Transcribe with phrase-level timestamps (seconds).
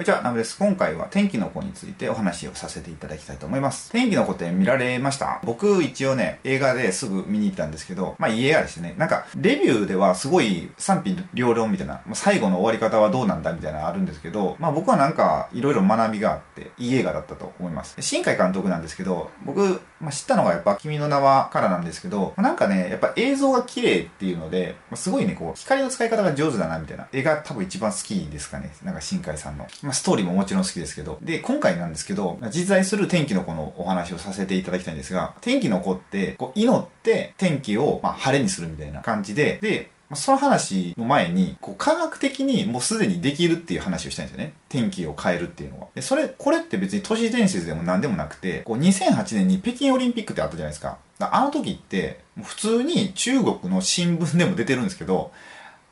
[0.00, 0.56] こんにちは、ナムです。
[0.58, 3.92] 今回は天気の子についてお話をさせていただきたいと思います。
[3.92, 5.42] 天気の子って見られました？
[5.44, 8.94] 僕一応ね、映画ですぐ見に行ったんですけど、まあいい映画ですね。
[8.96, 17.94] なんか、レビューではすごい賛否両論みたいな、最後の終わり方はどうなんだみたいなのあるんですけど、まあ僕はなんかいろいろ学びがあって、いい映画だったと思います。
[18.00, 27.06] 新海監督なんですけど、僕、まあ、知ったのがやっぱ君の名はからなんですけど、なんかね、やっぱ映像が綺麗っていうのでま、すごいね、こう、光の使い方が上手だなみたいな。
[27.12, 28.70] 映画多分一番好きですかね。
[28.82, 29.66] なんか新海さんの。
[29.90, 31.18] まあストーリーももちろん好きですけど。
[31.20, 44.52] で、今回なんですけど、実在する天気の子のお話をさせていただきたいんですが、天気の子って、こう、祈って天気を、まあ、晴れにするみたいな感じで、で、その話の前に、こう科学的にもうすでにできるっていう話をしたいんですよね。
[44.68, 45.86] 天気を変えるっていうのは。
[45.94, 50.98] で、それ、これって別に都市伝説でも何でもなくて、こう2008年に北京オリンピックってあったじゃないですか。
[51.18, 55.32] あの時って、普通に中国の新聞でも出てるんですけど、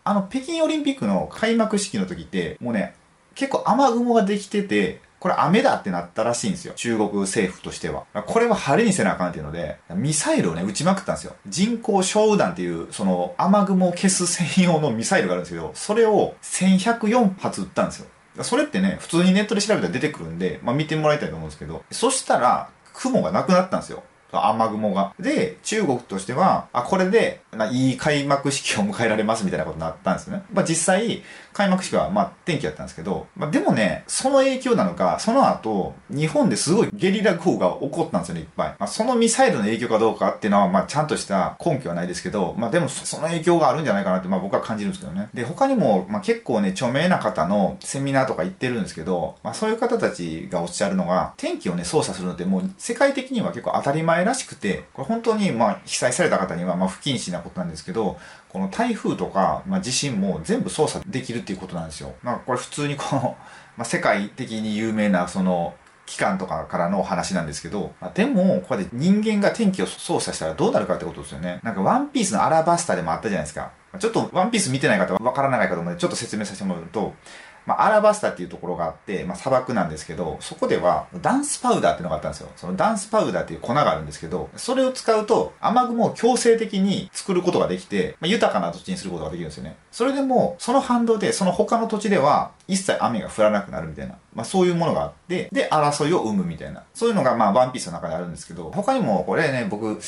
[0.05, 2.95] あの北京オリンピックの開幕式の時って、もうね、
[3.39, 6.75] 結構雨雲ができてて、これ雨だってなったらしいんですよ。
[6.75, 8.05] 中国政府としては。
[8.27, 11.37] これは晴れにせなあかんっていうので、ミサイルをね、撃ちまくったんですよ。
[11.47, 18.07] 人工小弾っていう、その雨雲を消す専用のミサイルがあるんですけど、それを1104発撃ったんですよ。
[18.43, 24.03] それってね、普通にネットで調べたら出てくるんで、まあ見てもらいたいと思うんですけど、そしたら、雲がなくなったんですよ。
[24.33, 25.15] 雨雲が。
[25.19, 27.41] で、中国としては、あ、これで、
[27.73, 30.43] いい開幕式を迎えられますみたいなことになったんですよね。
[30.53, 38.69] まあ実際、開幕式はまあ天気だったんですけど、まあでもね、その影響なのか、その後、日本ですごいゲリラ豪雨が起こったんですよね、いっぱい。
[38.79, 45.29] まあそのミサイルの影響かどうかっていうのは、まあちゃんとした根拠はないですけど、まあでもその影響があるんじゃないかなって、まあ僕は感じるんですけどね。
[45.33, 62.15] で、他にも、まあ結構ね、著名な方のセミナーとか行ってるんですけど、まあそういう方たちがおっしゃるのが、天気をね、操作するのってもう世界的には結構当たり前らしくて、これ本当にまあ被災された方にはまあ不謹慎なことなんですけど、この台風とか、まあ、地震も全部操作できるっていうことなんですよ。
[62.23, 63.37] まあこれ普通にこの、
[63.77, 65.75] まあ、世界的に有名なその
[66.07, 71.61] 機関とかからのお話なんですけど、まあ、でも、これで人間が天気を操作したらどうなるかってことですよね。
[71.63, 73.73] なんかワンピースのアラバスタでもあったじゃないですか。
[73.99, 77.15] ちょっとワンピース見てない方はわからないかと思うので、ちょっと説明させてもらうと、
[77.69, 82.49] まあ、アラバスタっていうところがあって、まあ、砂漠なんですけど、そこでは、ダンスパウダーっていうのがあったんですよ。
[82.57, 89.77] そのダンスパウダーっていう粉があるんですけど、それを使うと、雨雲を強制的に作ることができて、まあ、豊かな土地にすることができるんですよね。
[89.93, 100.01] それでも、その反動で、その他の土地では、一切雨が降らなくなるみたいな、まあ、そういうものがあって、で、争いを生むみたいな、そういうのが、まあ、ワンピースの中にあるんですけど、他にも、これね、僕、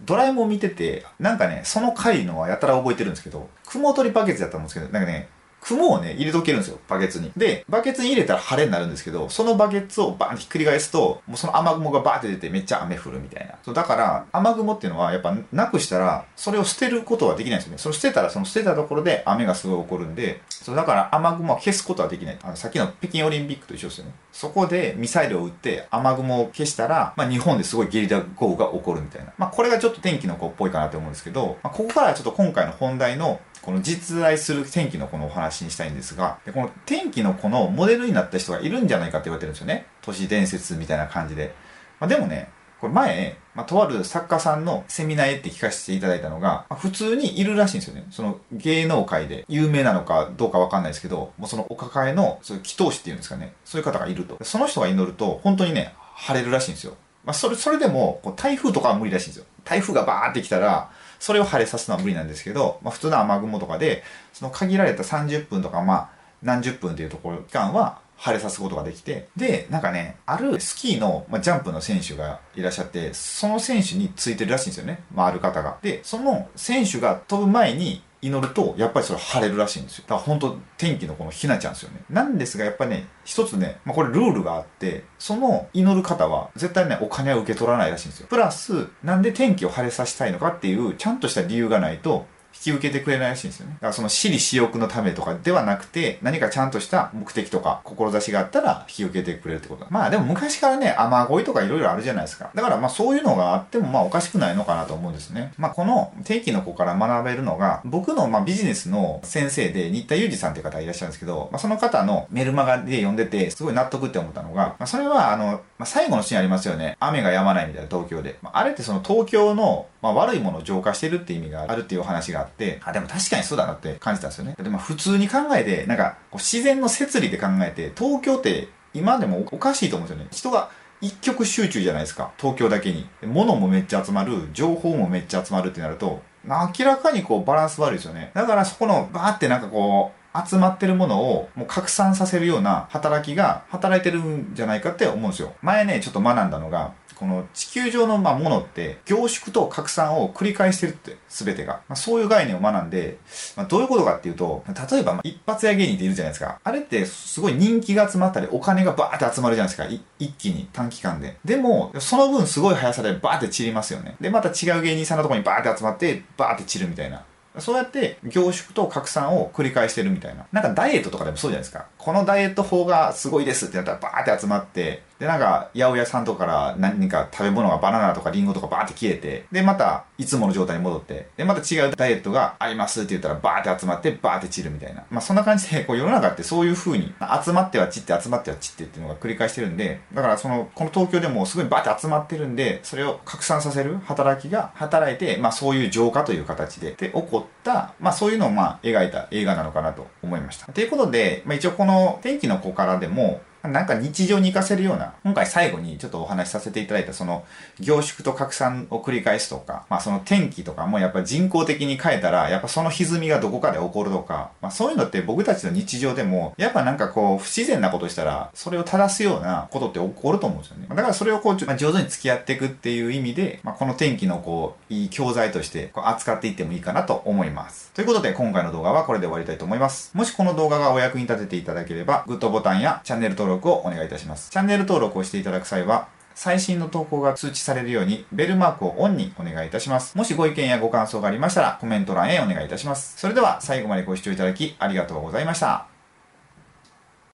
[0.00, 5.28] ドラえもん見てて、なんかね、その回のはやたら覚えてるんですけど、雲取りバケツやったんですけど、なんかね、
[5.64, 7.32] 雲をね、入れとけるんですよ、バケツに。
[7.36, 13.54] で、バケツに入れたら晴れになるんですけど、そのバケツをバーンってひっくり返すと、もうその雨雲がバーって出てめっちゃ雨降るみたいな。
[13.64, 17.78] そうだから、雨雲っていうのはやっぱなくしたら、それを捨てることはできないんですよね。
[17.78, 22.38] それ捨てたら、その捨てたところで雨がすごい起こるんで、そうだから雨雲は消すことはできない。
[22.42, 24.12] あの、さっきの北京オリンピックと一緒ですよね。
[24.32, 29.32] そこでミサイルを撃って雨雲を消したら、まあ日本ですごいゲリラ豪雨が起こるみたいな。
[29.38, 39.86] まあこれがちょっと天気の子っぽいかなと思うんですけど、まあ、ここからはちょっと今回の本題のこの実在する天気の子のお話にしたいんですが、でこの天気の子のモデルになった人がいるんじゃないかって言われてるんですよね。
[40.02, 41.54] 都市伝説みたいな感じで。
[41.98, 48.06] まあ、でもね、これ前、まあ、とある作家さんのセミナーへって聞かせていただいたのが、まあ、普通にいるらしいんですよね。
[48.10, 53.54] その芸能界で有名なのかどうかわかんないですけど、もうそのお抱えの、そういう祈祷師っていうんですかね。
[53.64, 54.36] そういう方がいると。
[54.44, 56.96] その人が祈ると、本当にね、晴れるらしいんですよ。
[57.24, 59.46] まあ、それ、それでも、こう台風とかは無理らしいんですよ。
[59.64, 60.90] 台風がバーって来たら、
[61.24, 64.02] それを晴れさすのは無理なんですけど、まあ、普通の雨雲とかで、
[64.34, 66.10] その限られた30分とか、まあ、
[66.42, 75.02] 何十分というところ、期間は晴れさすことができて、で、なんかね、あるスキーの、まあ、ジャンプの選手がいらっしゃって、その選手についてるらしいんですよね。
[75.14, 75.78] まあ、ある方が。
[75.80, 80.04] で、その選手が飛ぶ前に、祈ると、やっぱりそれ晴れるらしいんですよ。
[80.08, 82.02] だから本当天気のこのひなちゃんですよね。
[82.08, 88.26] なんですが、やっぱね、一つね、まあ、これルールがあって、その祈る方は絶対ね、お金は受け取らないらしいんですよ。
[88.28, 93.74] プラス、なんで天気を晴れさせたいのかっていう、ちゃんとした理由がないと、引き受けてくれないらしいんですよね。
[93.74, 99.86] だからその私利私欲のためとかではなくて、何かちゃんとした目的とか、志があったら引き受けてくれるってこと。
[99.90, 102.50] まあでも昔からね、雨乞いとか色々あるじゃないですか。
[102.54, 105.52] だからまあそういうのがあってもまあおかしくないのかなと思うんですね。
[105.58, 116.96] まあこの天気の子から学べるのが、僕のまあビジネスの先生で、新田裕二さんっていう方いらっしゃるんですけど、まあその方のメルマガで読んでて、すごい納得って思ったのが、まあそれはあの、まあ最後のシーンありますよね。
[117.00, 118.38] 雨が止まないみたいな東京で。
[118.42, 124.56] まあ、あれってその東京のまあ、悪いものを浄化してるって意味があるっていう話があって、あ、でも確かにそうだなって感じたんですよね。
[124.58, 130.28] でも普通に考えて、なんか、こう自然の摂理で考えて、東京って今でもおかしいと思うんですよね。
[130.30, 130.70] 人が
[131.00, 132.32] 一極集中じゃないですか。
[132.38, 133.06] 東京だけに。
[133.22, 138.30] 物もめっちゃ集まる、情報もめっちゃ集まるってなると、明らかにこうバランス悪いですよね。
[138.34, 145.52] だからそこのバーってなんかこう、集まってるものをもう拡散させるような働きが働いてるんじゃないかって思うんですよ。
[145.62, 153.18] 前ね、ちょっと学んだのが、この地球上のまものって凝縮と拡散を繰り返してるって全てが、まあ、そういう概念を学んで、
[153.56, 156.60] まあ、どういうことかっていうと例えば一発屋芸人っているじゃないですか。
[156.62, 160.04] あれってすごい人気が集まったりお金がバーって集まるじゃないですか。
[160.18, 161.36] 一気に短期間で。
[161.44, 164.16] でもその分すごい速さでバーって散りますよね。
[164.20, 167.22] でまた違う芸人さんのとこにバーって集まってバーって散るみたいな。
[167.58, 170.46] そうやって凝縮と拡散を繰り返してるみたいな。
[170.52, 171.86] なんかダイエットとかでもそうじゃないですか。
[171.98, 185.04] このダイエット法がすごいですってなったらバーって集まって、で、なんか、八百屋さんとかから何か食べ物がバナナとかリンゴとかバーって消えて、で、また、いつもの状態に戻って、で、また違うダイエットがありますって言ったらバーって集まってバーって散るみたいな。
[185.10, 187.12] まあ、そんな感じで、こう、世の中ってそういう風に、
[187.44, 200.72] 集まっては散って集まっては散ってっていうのが繰り返してるんで、だからその、この東京でもすごいバーって集まってるんで、それを拡散させる働きが働いて、まあ、そういう浄化という形で、で、起こった、まあ、そういうのをまあ、描いた映画なのかなと思いました。
[200.72, 207.44] ということで、まあ、一応この天気の子からでも、なんか日常に活かせるような、今回最後にちょっとお話しさせていただいたその
[207.80, 220.86] 凝縮と拡散を繰り返すとか、まあその天気とかもやっぱ人工的に変えたら、やっぱその歪みがどこかで起こるとか、まあそういうのって僕たちの日常でも、やっぱなんかこう不自然なことしたら、それを正すようなことって起こると思うんですよね。
[220.88, 227.90] だからそれをこう、まあ、上手に付き合っていくっていう意味で、まあこの天気のこう、いい教材としてこう扱っていってもいいかなと思います。
[227.94, 230.10] ということで今回の動画はこれで終わりたいと思います。
[230.14, 234.24] もしこの動画がお役に立てていただければ、グッドボタンやチャンネル登録録をお願いいたし。
[234.24, 234.50] ます。
[234.50, 240.16] チャンネル登録をしていただく際は、最新の投稿が通知されるように、ベルマークをオンにお願いいたします。
[240.16, 243.14] もしご意見やご感想がありましたら、コメント欄へお願いいたします。
[243.16, 245.93] それでは、最後までご視聴いただき、ありがとうございました。